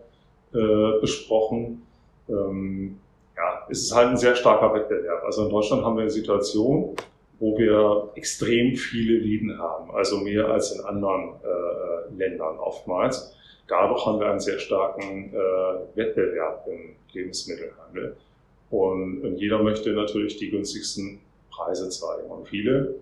[0.53, 1.81] äh, besprochen.
[2.29, 2.97] Ähm,
[3.35, 5.23] ja, es ist halt ein sehr starker Wettbewerb.
[5.23, 6.95] Also in Deutschland haben wir eine Situation,
[7.39, 13.35] wo wir extrem viele Läden haben, also mehr als in anderen äh, Ländern oftmals.
[13.67, 18.15] Dadurch haben wir einen sehr starken äh, Wettbewerb im Lebensmittelhandel.
[18.69, 21.19] Und, und jeder möchte natürlich die günstigsten
[21.51, 22.29] Preise zeigen.
[22.29, 22.95] Und viele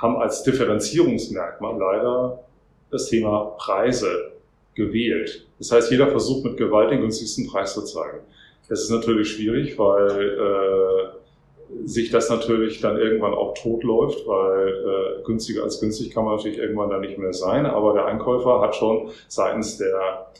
[0.00, 2.44] haben als Differenzierungsmerkmal leider
[2.90, 4.32] das Thema Preise
[4.74, 5.46] gewählt.
[5.58, 8.20] Das heißt, jeder versucht mit Gewalt den günstigsten Preis zu zeigen.
[8.68, 15.22] Das ist natürlich schwierig, weil äh, sich das natürlich dann irgendwann auch totläuft, weil äh,
[15.24, 17.66] günstiger als günstig kann man natürlich irgendwann dann nicht mehr sein.
[17.66, 20.30] Aber der Einkäufer hat schon seitens der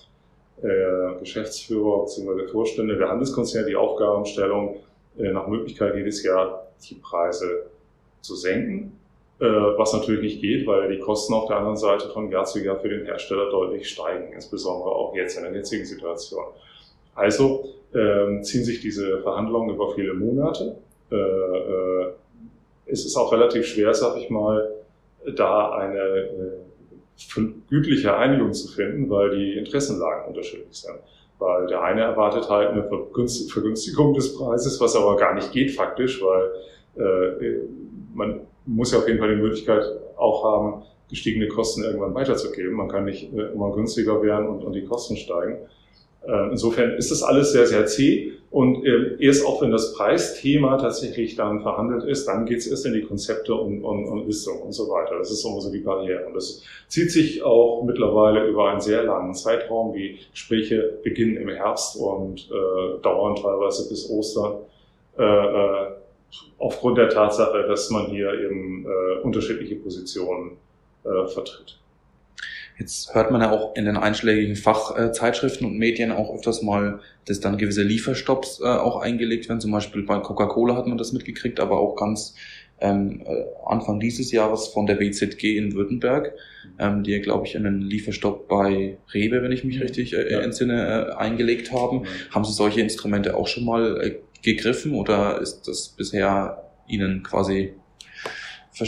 [0.62, 2.48] äh, Geschäftsführer bzw.
[2.48, 4.76] Vorstände der Handelskonzerne die Aufgabenstellung,
[5.18, 7.66] äh, nach Möglichkeit jedes Jahr die Preise
[8.22, 8.99] zu senken
[9.40, 12.78] was natürlich nicht geht, weil die Kosten auf der anderen Seite von Jahr zu Jahr
[12.78, 16.44] für den Hersteller deutlich steigen, insbesondere auch jetzt in der jetzigen Situation.
[17.14, 20.76] Also ähm, ziehen sich diese Verhandlungen über viele Monate.
[21.10, 22.12] Äh, äh,
[22.86, 24.68] es ist auch relativ schwer, sag ich mal,
[25.36, 30.96] da eine äh, gütliche Einigung zu finden, weil die Interessenlagen unterschiedlich sind.
[31.38, 36.22] Weil der eine erwartet halt eine Vergünstigung des Preises, was aber gar nicht geht faktisch,
[36.22, 36.50] weil
[36.96, 37.58] äh,
[38.14, 39.84] man muss ja auf jeden Fall die Möglichkeit
[40.16, 42.72] auch haben, gestiegene Kosten irgendwann weiterzugeben.
[42.72, 45.56] Man kann nicht äh, immer günstiger werden und, und die Kosten steigen.
[46.26, 48.32] Äh, insofern ist das alles sehr, sehr zäh.
[48.50, 52.84] Und äh, erst auch wenn das Preisthema tatsächlich dann verhandelt ist, dann geht es erst
[52.84, 55.18] in die Konzepte und, und, und Listungen und so weiter.
[55.18, 56.26] Das ist so die Barriere.
[56.26, 59.92] Und das zieht sich auch mittlerweile über einen sehr langen Zeitraum.
[59.92, 64.58] Die Gespräche beginnen im Herbst und äh, dauern teilweise bis Ostern.
[65.16, 65.86] Äh, äh,
[66.58, 70.56] aufgrund der Tatsache, dass man hier eben äh, unterschiedliche Positionen
[71.04, 71.78] äh, vertritt.
[72.78, 77.38] Jetzt hört man ja auch in den einschlägigen Fachzeitschriften und Medien auch öfters mal, dass
[77.38, 79.60] dann gewisse Lieferstopps äh, auch eingelegt werden.
[79.60, 82.34] Zum Beispiel bei Coca-Cola hat man das mitgekriegt, aber auch ganz
[82.80, 86.32] ähm, äh, Anfang dieses Jahres von der WZG in Württemberg,
[86.78, 91.10] ähm, die ja, glaube ich, einen Lieferstopp bei Rewe, wenn ich mich richtig äh, entsinne,
[91.10, 92.04] äh, eingelegt haben.
[92.04, 92.34] Ja.
[92.34, 97.74] Haben Sie solche Instrumente auch schon mal äh, gegriffen oder ist das bisher Ihnen quasi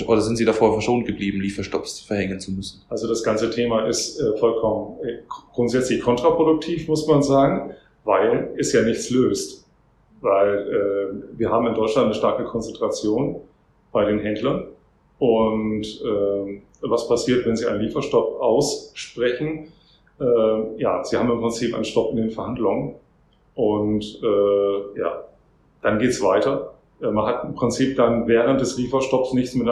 [0.07, 2.83] oder sind Sie davor verschont geblieben, Lieferstopps verhängen zu müssen?
[2.88, 5.19] Also das ganze Thema ist äh, vollkommen äh,
[5.53, 9.69] grundsätzlich kontraproduktiv, muss man sagen, weil es ja nichts löst.
[10.21, 13.41] Weil äh, wir haben in Deutschland eine starke Konzentration
[13.91, 14.69] bei den Händlern.
[15.19, 19.73] Und äh, was passiert, wenn Sie einen Lieferstopp aussprechen?
[20.21, 22.95] Äh, ja, Sie haben im Prinzip einen Stopp in den Verhandlungen.
[23.55, 24.23] Und
[24.97, 25.25] ja,
[25.83, 26.75] dann geht's weiter.
[27.03, 29.68] Äh, man hat im Prinzip dann während des Lieferstopps nichts mit,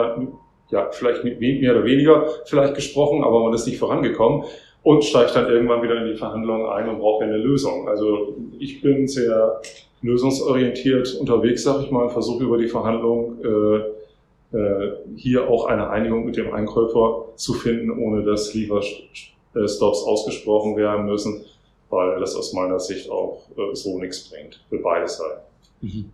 [0.69, 4.43] ja, vielleicht mehr oder weniger vielleicht gesprochen, aber man ist nicht vorangekommen
[4.83, 7.87] und steigt dann irgendwann wieder in die Verhandlungen ein und braucht eine Lösung.
[7.87, 9.61] Also ich bin sehr
[10.01, 16.25] lösungsorientiert unterwegs, sag ich mal, versuche über die Verhandlungen äh, äh, hier auch eine Einigung
[16.25, 21.45] mit dem Einkäufer zu finden, ohne dass Lieferstops ausgesprochen werden müssen,
[21.89, 25.41] weil das aus meiner Sicht auch äh, so nichts bringt für beide Seiten.
[25.81, 26.11] Mhm.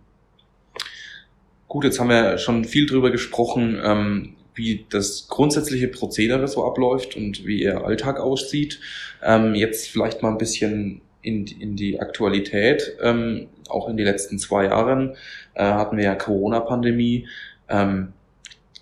[1.68, 7.14] Gut, jetzt haben wir schon viel drüber gesprochen, ähm, wie das grundsätzliche Prozedere so abläuft
[7.14, 8.80] und wie Ihr Alltag aussieht.
[9.22, 12.96] Ähm, jetzt vielleicht mal ein bisschen in, in die Aktualität.
[13.02, 15.16] Ähm, auch in den letzten zwei Jahren
[15.54, 17.28] äh, hatten wir ja Corona-Pandemie.
[17.68, 18.14] Ähm,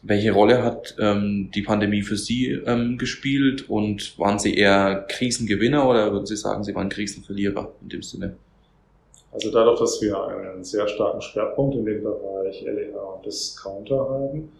[0.02, 5.88] welche Rolle hat ähm, die Pandemie für Sie ähm, gespielt und waren Sie eher Krisengewinner
[5.88, 8.36] oder würden Sie sagen, Sie waren Krisenverlierer in dem Sinne?
[9.32, 14.50] Also dadurch, dass wir einen sehr starken Schwerpunkt in dem Bereich LEH und Discounter haben,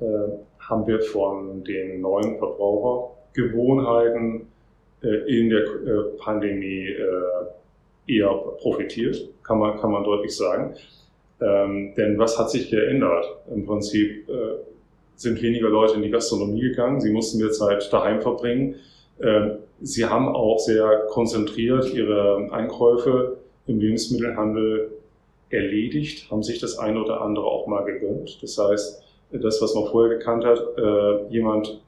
[0.00, 4.46] äh, haben wir von den neuen Verbrauchergewohnheiten
[5.02, 7.44] äh, in der äh, Pandemie äh,
[8.06, 10.74] eher profitiert, kann man, kann man deutlich sagen.
[11.40, 13.26] Ähm, denn was hat sich geändert?
[13.52, 14.58] Im Prinzip äh,
[15.16, 18.76] sind weniger Leute in die Gastronomie gegangen, sie mussten mehr Zeit daheim verbringen.
[19.20, 24.92] Ähm, sie haben auch sehr konzentriert ihre Einkäufe im Lebensmittelhandel
[25.50, 28.42] erledigt, haben sich das eine oder andere auch mal gegönnt.
[28.42, 31.80] Das heißt, das, was man vorher gekannt hat, äh, jemand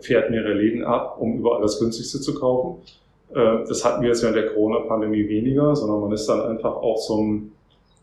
[0.00, 2.82] fährt mehrere Läden ab, um überall das günstigste zu kaufen.
[3.30, 6.96] Äh, das hatten wir jetzt während der Corona-Pandemie weniger, sondern man ist dann einfach auch
[7.00, 7.52] zum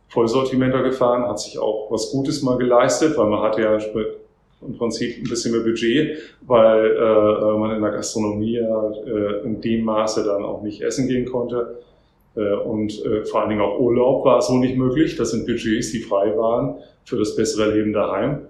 [0.09, 3.77] Vollsortimenter gefahren, hat sich auch was Gutes mal geleistet, weil man hatte ja
[4.61, 9.61] im Prinzip ein bisschen mehr Budget, weil äh, man in der Gastronomie ja, äh, in
[9.61, 11.79] dem Maße dann auch nicht essen gehen konnte.
[12.35, 15.15] Äh, und äh, vor allen Dingen auch Urlaub war so nicht möglich.
[15.15, 18.47] Das sind Budgets, die frei waren für das bessere Leben daheim.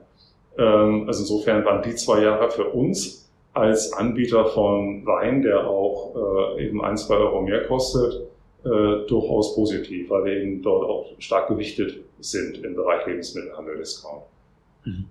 [0.58, 6.56] Ähm, also insofern waren die zwei Jahre für uns als Anbieter von Wein, der auch
[6.58, 8.22] äh, eben ein, zwei Euro mehr kostet,
[9.08, 14.24] durchaus positiv, weil wir eben dort auch stark gewichtet sind im Bereich Lebensmittelhandel Discount.
[14.86, 15.06] Mhm.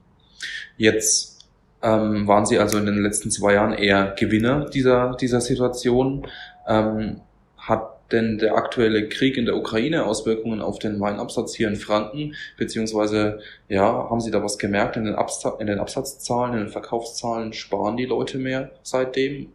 [0.76, 1.46] Jetzt
[1.80, 6.26] ähm, waren Sie also in den letzten zwei Jahren eher Gewinner dieser, dieser Situation.
[6.66, 7.20] Ähm,
[7.56, 12.34] hat denn der aktuelle Krieg in der Ukraine Auswirkungen auf den Weinabsatz hier in Franken?
[12.56, 16.68] Beziehungsweise, ja, haben Sie da was gemerkt in den, Absa in den Absatzzahlen, in den
[16.68, 17.52] Verkaufszahlen?
[17.52, 19.48] Sparen die Leute mehr seitdem?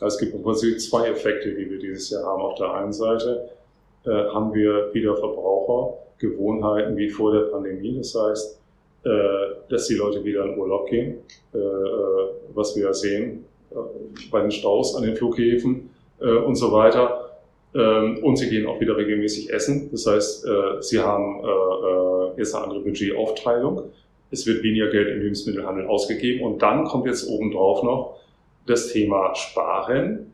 [0.00, 2.40] Es gibt im Prinzip zwei Effekte, die wir dieses Jahr haben.
[2.40, 3.50] Auf der einen Seite
[4.06, 7.98] äh, haben wir wieder Verbrauchergewohnheiten wie vor der Pandemie.
[7.98, 8.58] Das heißt,
[9.04, 9.10] äh,
[9.68, 11.18] dass die Leute wieder in Urlaub gehen,
[11.54, 13.74] äh, äh was wir ja sehen äh,
[14.30, 17.19] bei den Staus an den Flughäfen äh, und so weiter
[17.72, 19.90] und sie gehen auch wieder regelmäßig essen.
[19.92, 23.82] Das heißt, äh, sie haben äh, äh, jetzt eine andere Budgetaufteilung.
[24.32, 26.44] Es wird weniger Geld im Lebensmittelhandel ausgegeben.
[26.44, 28.18] Und dann kommt jetzt obendrauf noch
[28.66, 30.32] das Thema Sparen,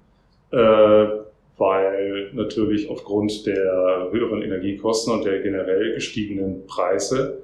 [0.51, 7.39] weil natürlich aufgrund der höheren Energiekosten und der generell gestiegenen Preise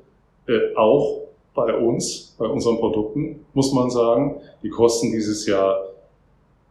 [0.75, 1.23] auch
[1.55, 5.87] bei uns, bei unseren Produkten, muss man sagen, die kosten dieses Jahr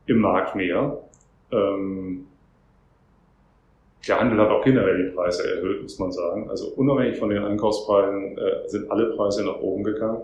[0.05, 0.99] im Markt mehr.
[1.51, 2.27] Ähm,
[4.07, 6.49] der Handel hat auch generell die Preise erhöht, muss man sagen.
[6.49, 10.21] Also unabhängig von den Einkaufspreisen äh, sind alle Preise nach oben gegangen.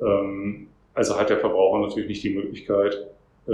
[0.00, 3.06] Ähm, also hat der Verbraucher natürlich nicht die Möglichkeit,
[3.46, 3.52] äh,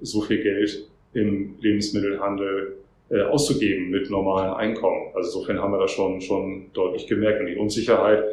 [0.00, 2.78] so viel Geld im Lebensmittelhandel
[3.10, 5.12] äh, auszugeben mit normalen Einkommen.
[5.14, 7.40] Also insofern haben wir das schon, schon deutlich gemerkt.
[7.40, 8.24] Und die Unsicherheit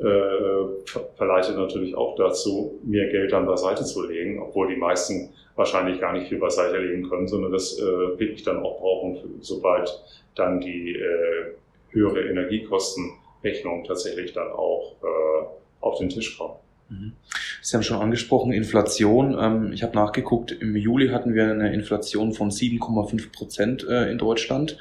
[0.00, 6.00] äh, verleitet natürlich auch dazu, mehr Geld dann beiseite zu legen, obwohl die meisten wahrscheinlich
[6.00, 9.90] gar nicht viel beiseite legen können, sondern das äh, wirklich dann auch brauchen, sobald
[10.34, 11.54] dann die äh,
[11.90, 15.44] höhere Energiekostenrechnung tatsächlich dann auch äh,
[15.80, 16.54] auf den Tisch kommt.
[16.88, 17.12] Mhm.
[17.62, 19.36] Sie haben schon angesprochen, Inflation.
[19.38, 24.18] Ähm, ich habe nachgeguckt, im Juli hatten wir eine Inflation von 7,5 Prozent äh, in
[24.18, 24.78] Deutschland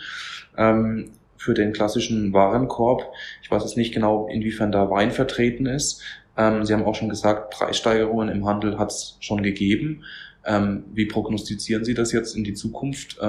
[0.58, 3.12] ähm, für den klassischen Warenkorb.
[3.42, 6.04] Ich weiß jetzt nicht genau, inwiefern da Wein vertreten ist.
[6.38, 10.04] Ähm, Sie haben auch schon gesagt, Preissteigerungen im Handel hat es schon gegeben.
[10.94, 13.20] Wie prognostizieren Sie das jetzt in die Zukunft?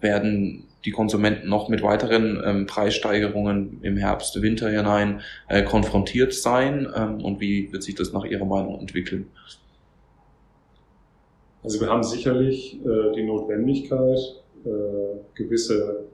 [0.00, 6.88] Werden die Konsumenten noch mit weiteren ähm, Preissteigerungen im Herbst, Winter hinein äh, konfrontiert sein
[6.94, 9.26] ähm, und wie wird sich das nach Ihrer Meinung entwickeln?
[11.62, 14.18] Also wir haben sicherlich äh, die Notwendigkeit,
[14.64, 14.68] äh,
[15.34, 16.06] gewisse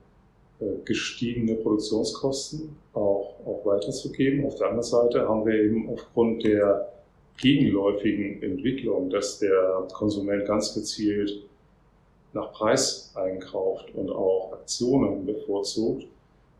[0.84, 4.46] gestiegene Produktionskosten auch, auch weiterzugeben.
[4.46, 6.92] Auf der anderen Seite haben wir eben aufgrund der
[7.38, 11.42] gegenläufigen Entwicklung, dass der Konsument ganz gezielt
[12.32, 16.06] nach Preis einkauft und auch Aktionen bevorzugt,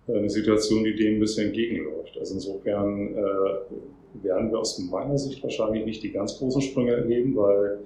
[0.09, 2.17] äh, eine Situation, die dem ein bisschen entgegenläuft.
[2.19, 7.37] Also insofern äh, werden wir aus meiner Sicht wahrscheinlich nicht die ganz großen Sprünge erleben,
[7.37, 7.79] weil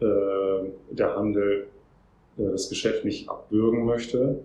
[0.00, 1.66] äh, der Handel
[2.38, 4.40] äh, das Geschäft nicht abwürgen möchte.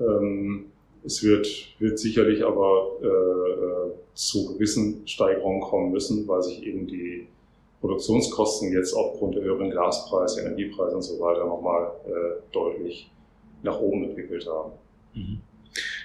[0.00, 0.66] Ähm,
[1.04, 1.46] es wird,
[1.78, 7.26] wird sicherlich aber äh, äh, zu gewissen Steigerungen kommen müssen, weil sich eben die
[7.80, 13.10] Produktionskosten jetzt aufgrund der höheren Gaspreise, Energiepreise und so weiter nochmal äh, deutlich
[13.62, 14.72] nach oben entwickelt haben.
[15.14, 15.40] Mhm.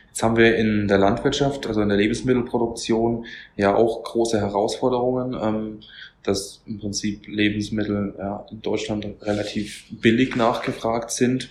[0.07, 3.25] Jetzt haben wir in der Landwirtschaft, also in der Lebensmittelproduktion,
[3.57, 5.79] ja auch große Herausforderungen, ähm,
[6.23, 11.49] dass im Prinzip Lebensmittel ja, in Deutschland relativ billig nachgefragt sind,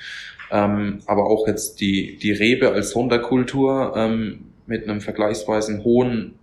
[0.55, 6.39] ähm, aber auch jetzt die, die Rebe als Sonderkultur ähm, mit einem vergleichsweise hohen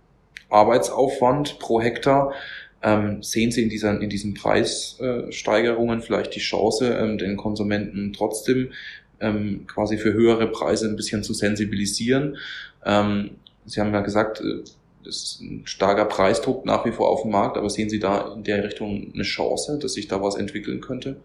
[0.50, 2.34] Arbeitsaufwand pro Hektar
[2.82, 8.72] ähm, sehen Sie in, dieser, in diesen Preissteigerungen vielleicht die Chance, ähm, den Konsumenten trotzdem
[9.20, 12.36] ähm, quasi für höhere Preise ein bisschen zu sensibilisieren?
[12.84, 13.30] Ähm,
[13.64, 14.62] Sie haben ja gesagt, äh,
[15.08, 18.34] es ist ein starker Preisdruck nach wie vor auf dem Markt, aber sehen Sie da
[18.34, 21.16] in der Richtung eine Chance, dass sich da was entwickeln könnte?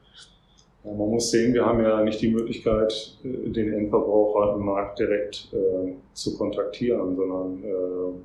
[0.95, 5.49] Man muss sehen, wir haben ja nicht die Möglichkeit, äh, den Endverbraucher im Markt direkt
[5.53, 8.19] äh, zu kontaktieren, sondern äh,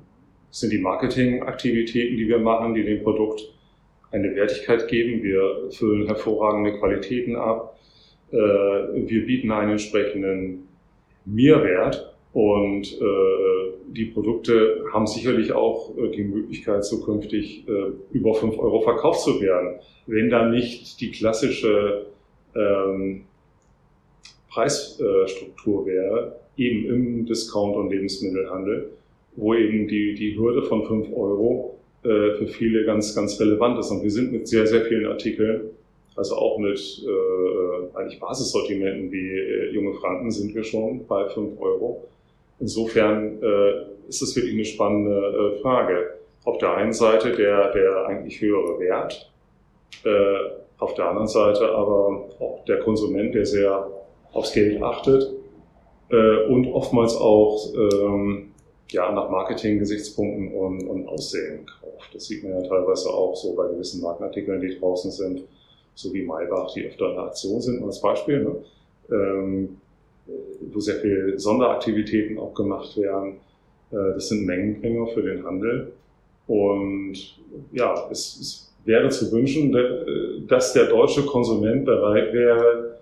[0.49, 3.41] das sind die Marketingaktivitäten, die wir machen, die dem Produkt
[4.11, 5.23] eine Wertigkeit geben.
[5.23, 7.77] Wir füllen hervorragende Qualitäten ab.
[8.31, 10.67] Äh, wir bieten einen entsprechenden
[11.25, 17.65] Mehrwert und äh, die Produkte haben sicherlich auch äh, die Möglichkeit, zukünftig
[18.11, 22.07] über fünf Euro verkauft zu werden, wenn da nicht die klassische
[22.55, 23.25] ähm,
[24.49, 28.91] Preisstruktur wäre, eben im Discount- und Lebensmittelhandel
[29.35, 33.91] wo eben die, die Hürde von 5 Euro äh, für viele ganz, ganz relevant ist.
[33.91, 35.69] Und wir sind mit sehr, sehr vielen Artikeln,
[36.15, 41.59] also auch mit äh, eigentlich Basissortimenten wie äh, junge Franken sind wir schon bei 5
[41.59, 42.07] Euro.
[42.59, 46.13] Insofern äh, ist das wirklich eine spannende äh, Frage.
[46.45, 49.31] Auf der einen Seite der, der eigentlich höhere Wert,
[50.03, 50.09] äh,
[50.83, 53.89] auf der anderen Seite aber auch der Konsument, der sehr
[54.33, 55.33] aufs Geld achtet
[56.09, 58.51] äh, und oftmals auch ähm,
[58.89, 62.13] ja, nach Marketing-Gesichtspunkten und, und Aussehen kauft.
[62.13, 65.43] Das sieht man ja teilweise auch so bei gewissen Markenartikeln, die draußen sind,
[65.95, 68.55] so wie Maybach, die öfter in der Aktion sind, als Beispiel, ne?
[69.11, 69.77] ähm,
[70.71, 73.37] wo sehr viel Sonderaktivitäten auch gemacht werden.
[73.91, 75.93] Äh, das sind Mengenbringer für den Handel.
[76.47, 77.39] Und
[77.71, 79.75] ja, es, es wäre zu wünschen,
[80.47, 82.97] dass der deutsche Konsument bereit wäre,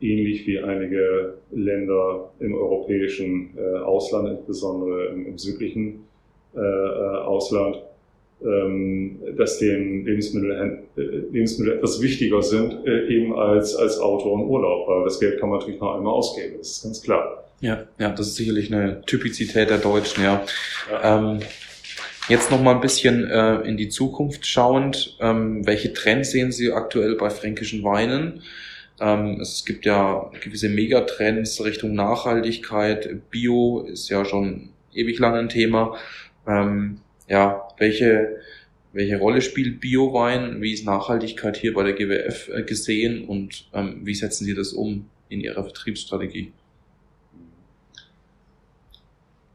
[0.00, 6.04] ähnlich wie einige Länder im europäischen äh, Ausland, insbesondere im, südlichen
[6.54, 7.78] äh, äh Ausland,
[8.44, 14.42] ähm, dass den Lebensmittel, äh, Lebensmittel etwas wichtiger sind, äh, eben als, als Auto und
[14.42, 17.44] Urlaub, weil das Geld kann man natürlich noch einmal ausgeben, das ist ganz klar.
[17.60, 20.44] Ja, ja, das ist sicherlich eine Typizität der Deutschen, ja.
[20.90, 21.18] ja.
[21.18, 21.38] Ähm,
[22.26, 25.18] Jetzt noch mal ein bisschen äh, in die Zukunft schauend.
[25.20, 28.42] Ähm, welche Trends sehen Sie aktuell bei fränkischen Weinen?
[28.98, 33.30] Ähm, es gibt ja gewisse Megatrends Richtung Nachhaltigkeit.
[33.30, 35.98] Bio ist ja schon ewig lang ein Thema.
[36.46, 38.38] Ähm, ja, welche,
[38.94, 40.62] welche Rolle spielt Biowein?
[40.62, 44.72] Wie ist Nachhaltigkeit hier bei der GWF äh, gesehen und ähm, wie setzen Sie das
[44.72, 46.52] um in Ihrer Vertriebsstrategie?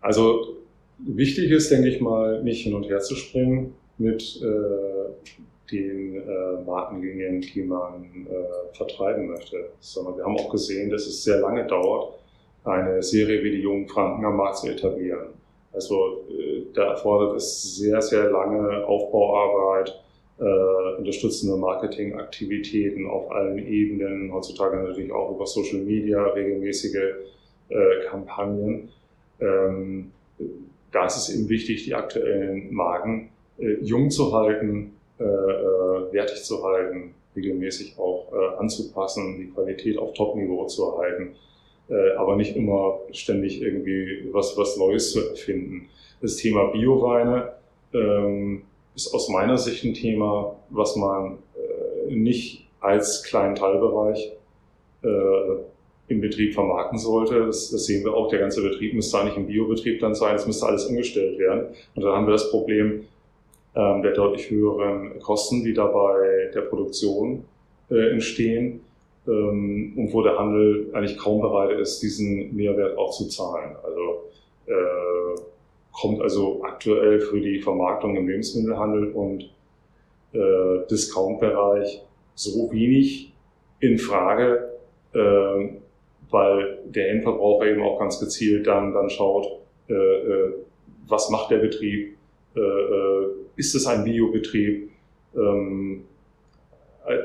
[0.01, 0.58] Also
[1.05, 5.31] wichtig ist, denke ich mal, nicht hin und her zu springen mit äh,
[5.71, 11.23] den äh, Markenlinien, die man äh, vertreiben möchte, sondern wir haben auch gesehen, dass es
[11.23, 12.19] sehr lange dauert,
[12.63, 15.29] eine Serie wie die Jungen Franken am Markt zu etablieren.
[15.71, 19.93] Also äh, da erfordert es sehr, sehr lange Aufbauarbeit,
[20.39, 26.95] äh, unterstützende Marketingaktivitäten auf allen Ebenen, heutzutage natürlich auch über Social Media, regelmäßige
[27.69, 28.89] äh, Kampagnen.
[29.39, 30.11] Ähm,
[30.91, 33.29] da ist es eben wichtig, die aktuellen Marken
[33.59, 39.97] äh, jung zu halten, äh, äh, wertig zu halten, regelmäßig auch äh, anzupassen, die Qualität
[39.97, 41.35] auf Top-Niveau zu erhalten,
[41.89, 45.89] äh, aber nicht immer ständig irgendwie was, was Neues zu erfinden.
[46.21, 47.53] Das Thema Bioweine
[47.93, 48.63] ähm,
[48.95, 54.31] ist aus meiner Sicht ein Thema, was man äh, nicht als kleinen Teilbereich
[55.03, 55.07] äh,
[56.09, 57.45] im Betrieb vermarkten sollte.
[57.45, 58.29] Das, das, sehen wir auch.
[58.29, 60.35] Der ganze Betrieb müsste eigentlich ein Biobetrieb dann sein.
[60.35, 61.67] Es müsste alles umgestellt werden.
[61.95, 63.05] Und dann haben wir das Problem
[63.75, 67.45] ähm, der deutlich höheren Kosten, die dabei der Produktion
[67.91, 68.81] äh, entstehen
[69.27, 73.75] ähm, und wo der Handel eigentlich kaum bereit ist, diesen Mehrwert auch zu zahlen.
[73.83, 74.23] Also
[74.65, 75.41] äh,
[75.91, 79.49] kommt also aktuell für die Vermarktung im Lebensmittelhandel und
[80.33, 82.03] äh, Discount-Bereich
[82.35, 83.33] so wenig
[83.79, 84.69] in Frage,
[85.13, 85.69] äh,
[86.29, 89.47] weil der Endverbraucher eben auch ganz gezielt dann, dann schaut,
[89.89, 90.53] äh, äh
[91.07, 92.17] was macht der Betrieb,
[92.55, 94.91] äh, äh, ist es ein Biobetrieb,
[95.35, 96.05] ähm,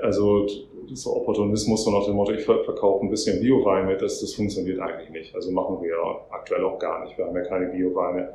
[0.02, 0.46] also
[0.88, 4.80] dieser Opportunismus so nach dem Motto, ich verkaufe ein bisschen Biowein mit, das, das funktioniert
[4.80, 5.34] eigentlich nicht.
[5.34, 5.96] Also machen wir
[6.30, 7.18] aktuell auch gar nicht.
[7.18, 8.32] Wir haben ja keine Bioweine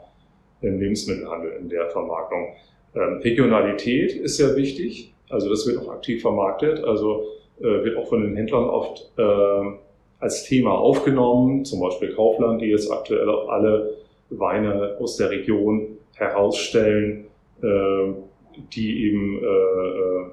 [0.62, 2.54] im Lebensmittelhandel in der Vermarktung.
[2.96, 7.24] Ähm, Regionalität ist sehr wichtig, also das wird auch aktiv vermarktet, also
[7.60, 9.72] äh, wird auch von den Händlern oft äh,
[10.20, 13.98] als Thema aufgenommen, zum Beispiel Kaufland, die jetzt aktuell auch alle
[14.30, 17.26] Weine aus der Region herausstellen,
[17.62, 18.14] äh,
[18.74, 20.26] die eben äh, äh,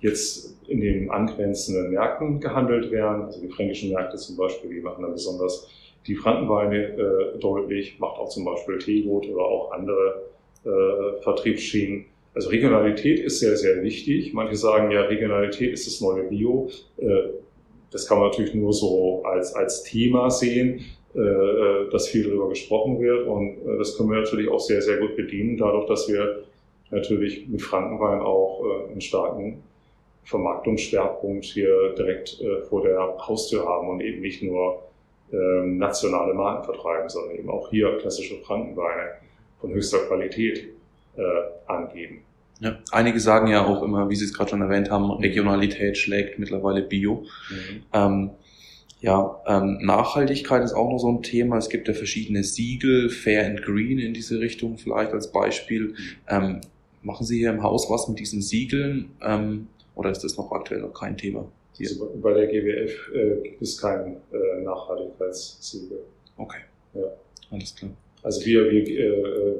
[0.00, 3.22] jetzt in den angrenzenden Märkten gehandelt werden.
[3.24, 5.68] Also die fränkischen Märkte zum Beispiel, die machen dann besonders
[6.06, 10.30] die Frankenweine äh, deutlich, macht auch zum Beispiel Teegut oder auch andere
[11.22, 12.04] Vertriebsschienen.
[12.34, 14.34] Also Regionalität ist sehr, sehr wichtig.
[14.34, 16.68] Manche sagen ja, Regionalität ist das neue Bio.
[17.90, 20.84] Äh, das kann man natürlich nur so als, als Thema sehen,
[21.14, 23.26] äh, dass viel darüber gesprochen wird.
[23.26, 26.44] Und äh, das können wir natürlich auch sehr, sehr gut bedienen, dadurch, dass wir
[26.90, 29.62] natürlich mit Frankenwein auch äh, einen starken
[30.24, 34.82] Vermarktungsschwerpunkt hier direkt äh, vor der Haustür haben und eben nicht nur
[35.32, 39.12] ähm, nationale Marken vertreiben, sondern eben auch hier klassische Frankenweine
[39.60, 40.68] von höchster Qualität
[41.16, 41.22] äh,
[41.66, 42.22] angeben.
[42.60, 46.38] Ja, einige sagen ja auch immer, wie Sie es gerade schon erwähnt haben, Regionalität schlägt
[46.38, 47.24] mittlerweile Bio.
[47.50, 47.82] Mhm.
[47.92, 48.30] Ähm,
[49.00, 51.56] ja, ähm, Nachhaltigkeit ist auch noch so ein Thema.
[51.56, 55.94] Es gibt ja verschiedene Siegel, Fair and Green in diese Richtung vielleicht als Beispiel.
[56.28, 56.60] Ähm,
[57.02, 60.80] machen Sie hier im Haus was mit diesen Siegeln ähm, oder ist das noch aktuell
[60.80, 61.50] noch kein Thema?
[61.78, 66.00] Also bei der GWF äh, gibt es kein äh, Nachhaltigkeitssiegel.
[66.36, 66.60] Okay.
[66.92, 67.04] Ja.
[67.50, 67.90] Alles klar.
[68.22, 69.54] Also wir, wir äh,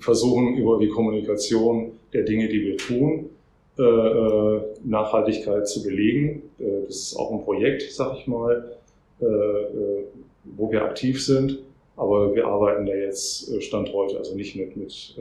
[0.00, 3.30] versuchen über die Kommunikation der Dinge, die wir tun,
[3.78, 6.42] äh, äh Nachhaltigkeit zu belegen.
[6.58, 8.76] Äh, das ist auch ein Projekt, sag ich mal,
[9.20, 10.04] äh, äh,
[10.44, 11.58] wo wir aktiv sind.
[11.96, 15.16] Aber wir arbeiten da jetzt äh, Stand heute also nicht mit, mit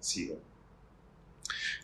[0.00, 0.38] Siegeln.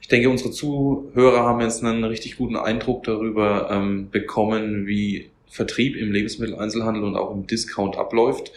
[0.00, 5.96] Ich denke, unsere Zuhörer haben jetzt einen richtig guten Eindruck darüber ähm, bekommen, wie Vertrieb
[5.96, 8.52] im Lebensmitteleinzelhandel und auch im Discount abläuft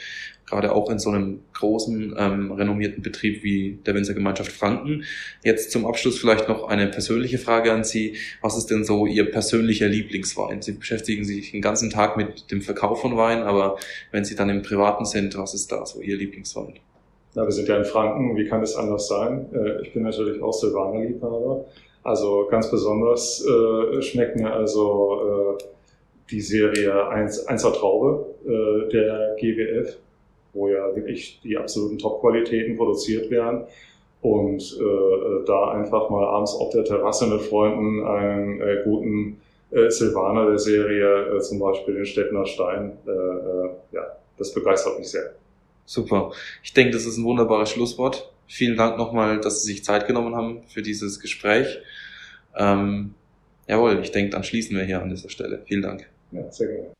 [0.48, 5.04] gerade auch in so einem großen, ähm, renommierten Betrieb wie der Winzer Gemeinschaft Franken.
[5.44, 8.18] Jetzt zum Abschluss vielleicht noch eine persönliche Frage an Sie.
[8.42, 10.62] Was ist denn so Ihr persönlicher Lieblingswein?
[10.62, 13.78] Sie beschäftigen sich den ganzen Tag mit dem Verkauf von Wein, aber
[14.12, 16.76] wenn Sie dann im Privaten sind, was ist da so Ihr Lieblingswein?
[17.34, 19.48] Na, wir sind ja in Franken, wie kann es anders sein?
[19.54, 21.66] Äh, ich bin natürlich auch Silvaner-Liebhaber.
[22.04, 25.64] Also ganz besonders äh, schmeckt mir also äh,
[26.30, 29.98] die Serie 1, 1er Traube äh, der GWF
[30.56, 33.66] wo ja wirklich die absoluten Top-Qualitäten produziert werden.
[34.22, 39.40] Und äh, da einfach mal abends auf der Terrasse mit Freunden einen äh, guten
[39.70, 44.98] äh, Silvaner der Serie, äh, zum Beispiel den Stettner Stein, äh, äh, ja, das begeistert
[44.98, 45.36] mich sehr.
[45.86, 46.32] Super.
[46.64, 48.32] Ich denke, das ist ein wunderbares Schlusswort.
[48.48, 51.80] Vielen Dank nochmal, dass Sie sich Zeit genommen haben für dieses Gespräch.
[52.58, 53.14] Ähm,
[53.68, 55.62] jawohl, ich denke, dann schließen wir hier an dieser Stelle.
[55.66, 56.10] Vielen Dank.
[56.32, 56.96] Ja, sehr gerne.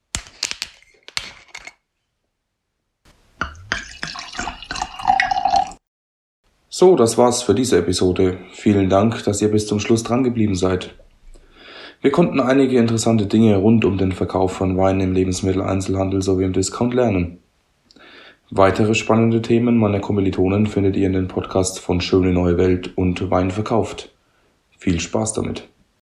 [6.78, 8.38] So, das war's für diese Episode.
[8.52, 10.94] Vielen Dank, dass ihr bis zum Schluss dran geblieben seid.
[12.02, 16.52] Wir konnten einige interessante Dinge rund um den Verkauf von Wein im Lebensmitteleinzelhandel sowie im
[16.52, 17.38] Discount lernen.
[18.52, 23.32] Weitere spannende Themen meiner Kommilitonen findet ihr in den Podcasts von Schöne Neue Welt und
[23.32, 24.14] Wein verkauft.
[24.78, 25.70] Viel Spaß damit.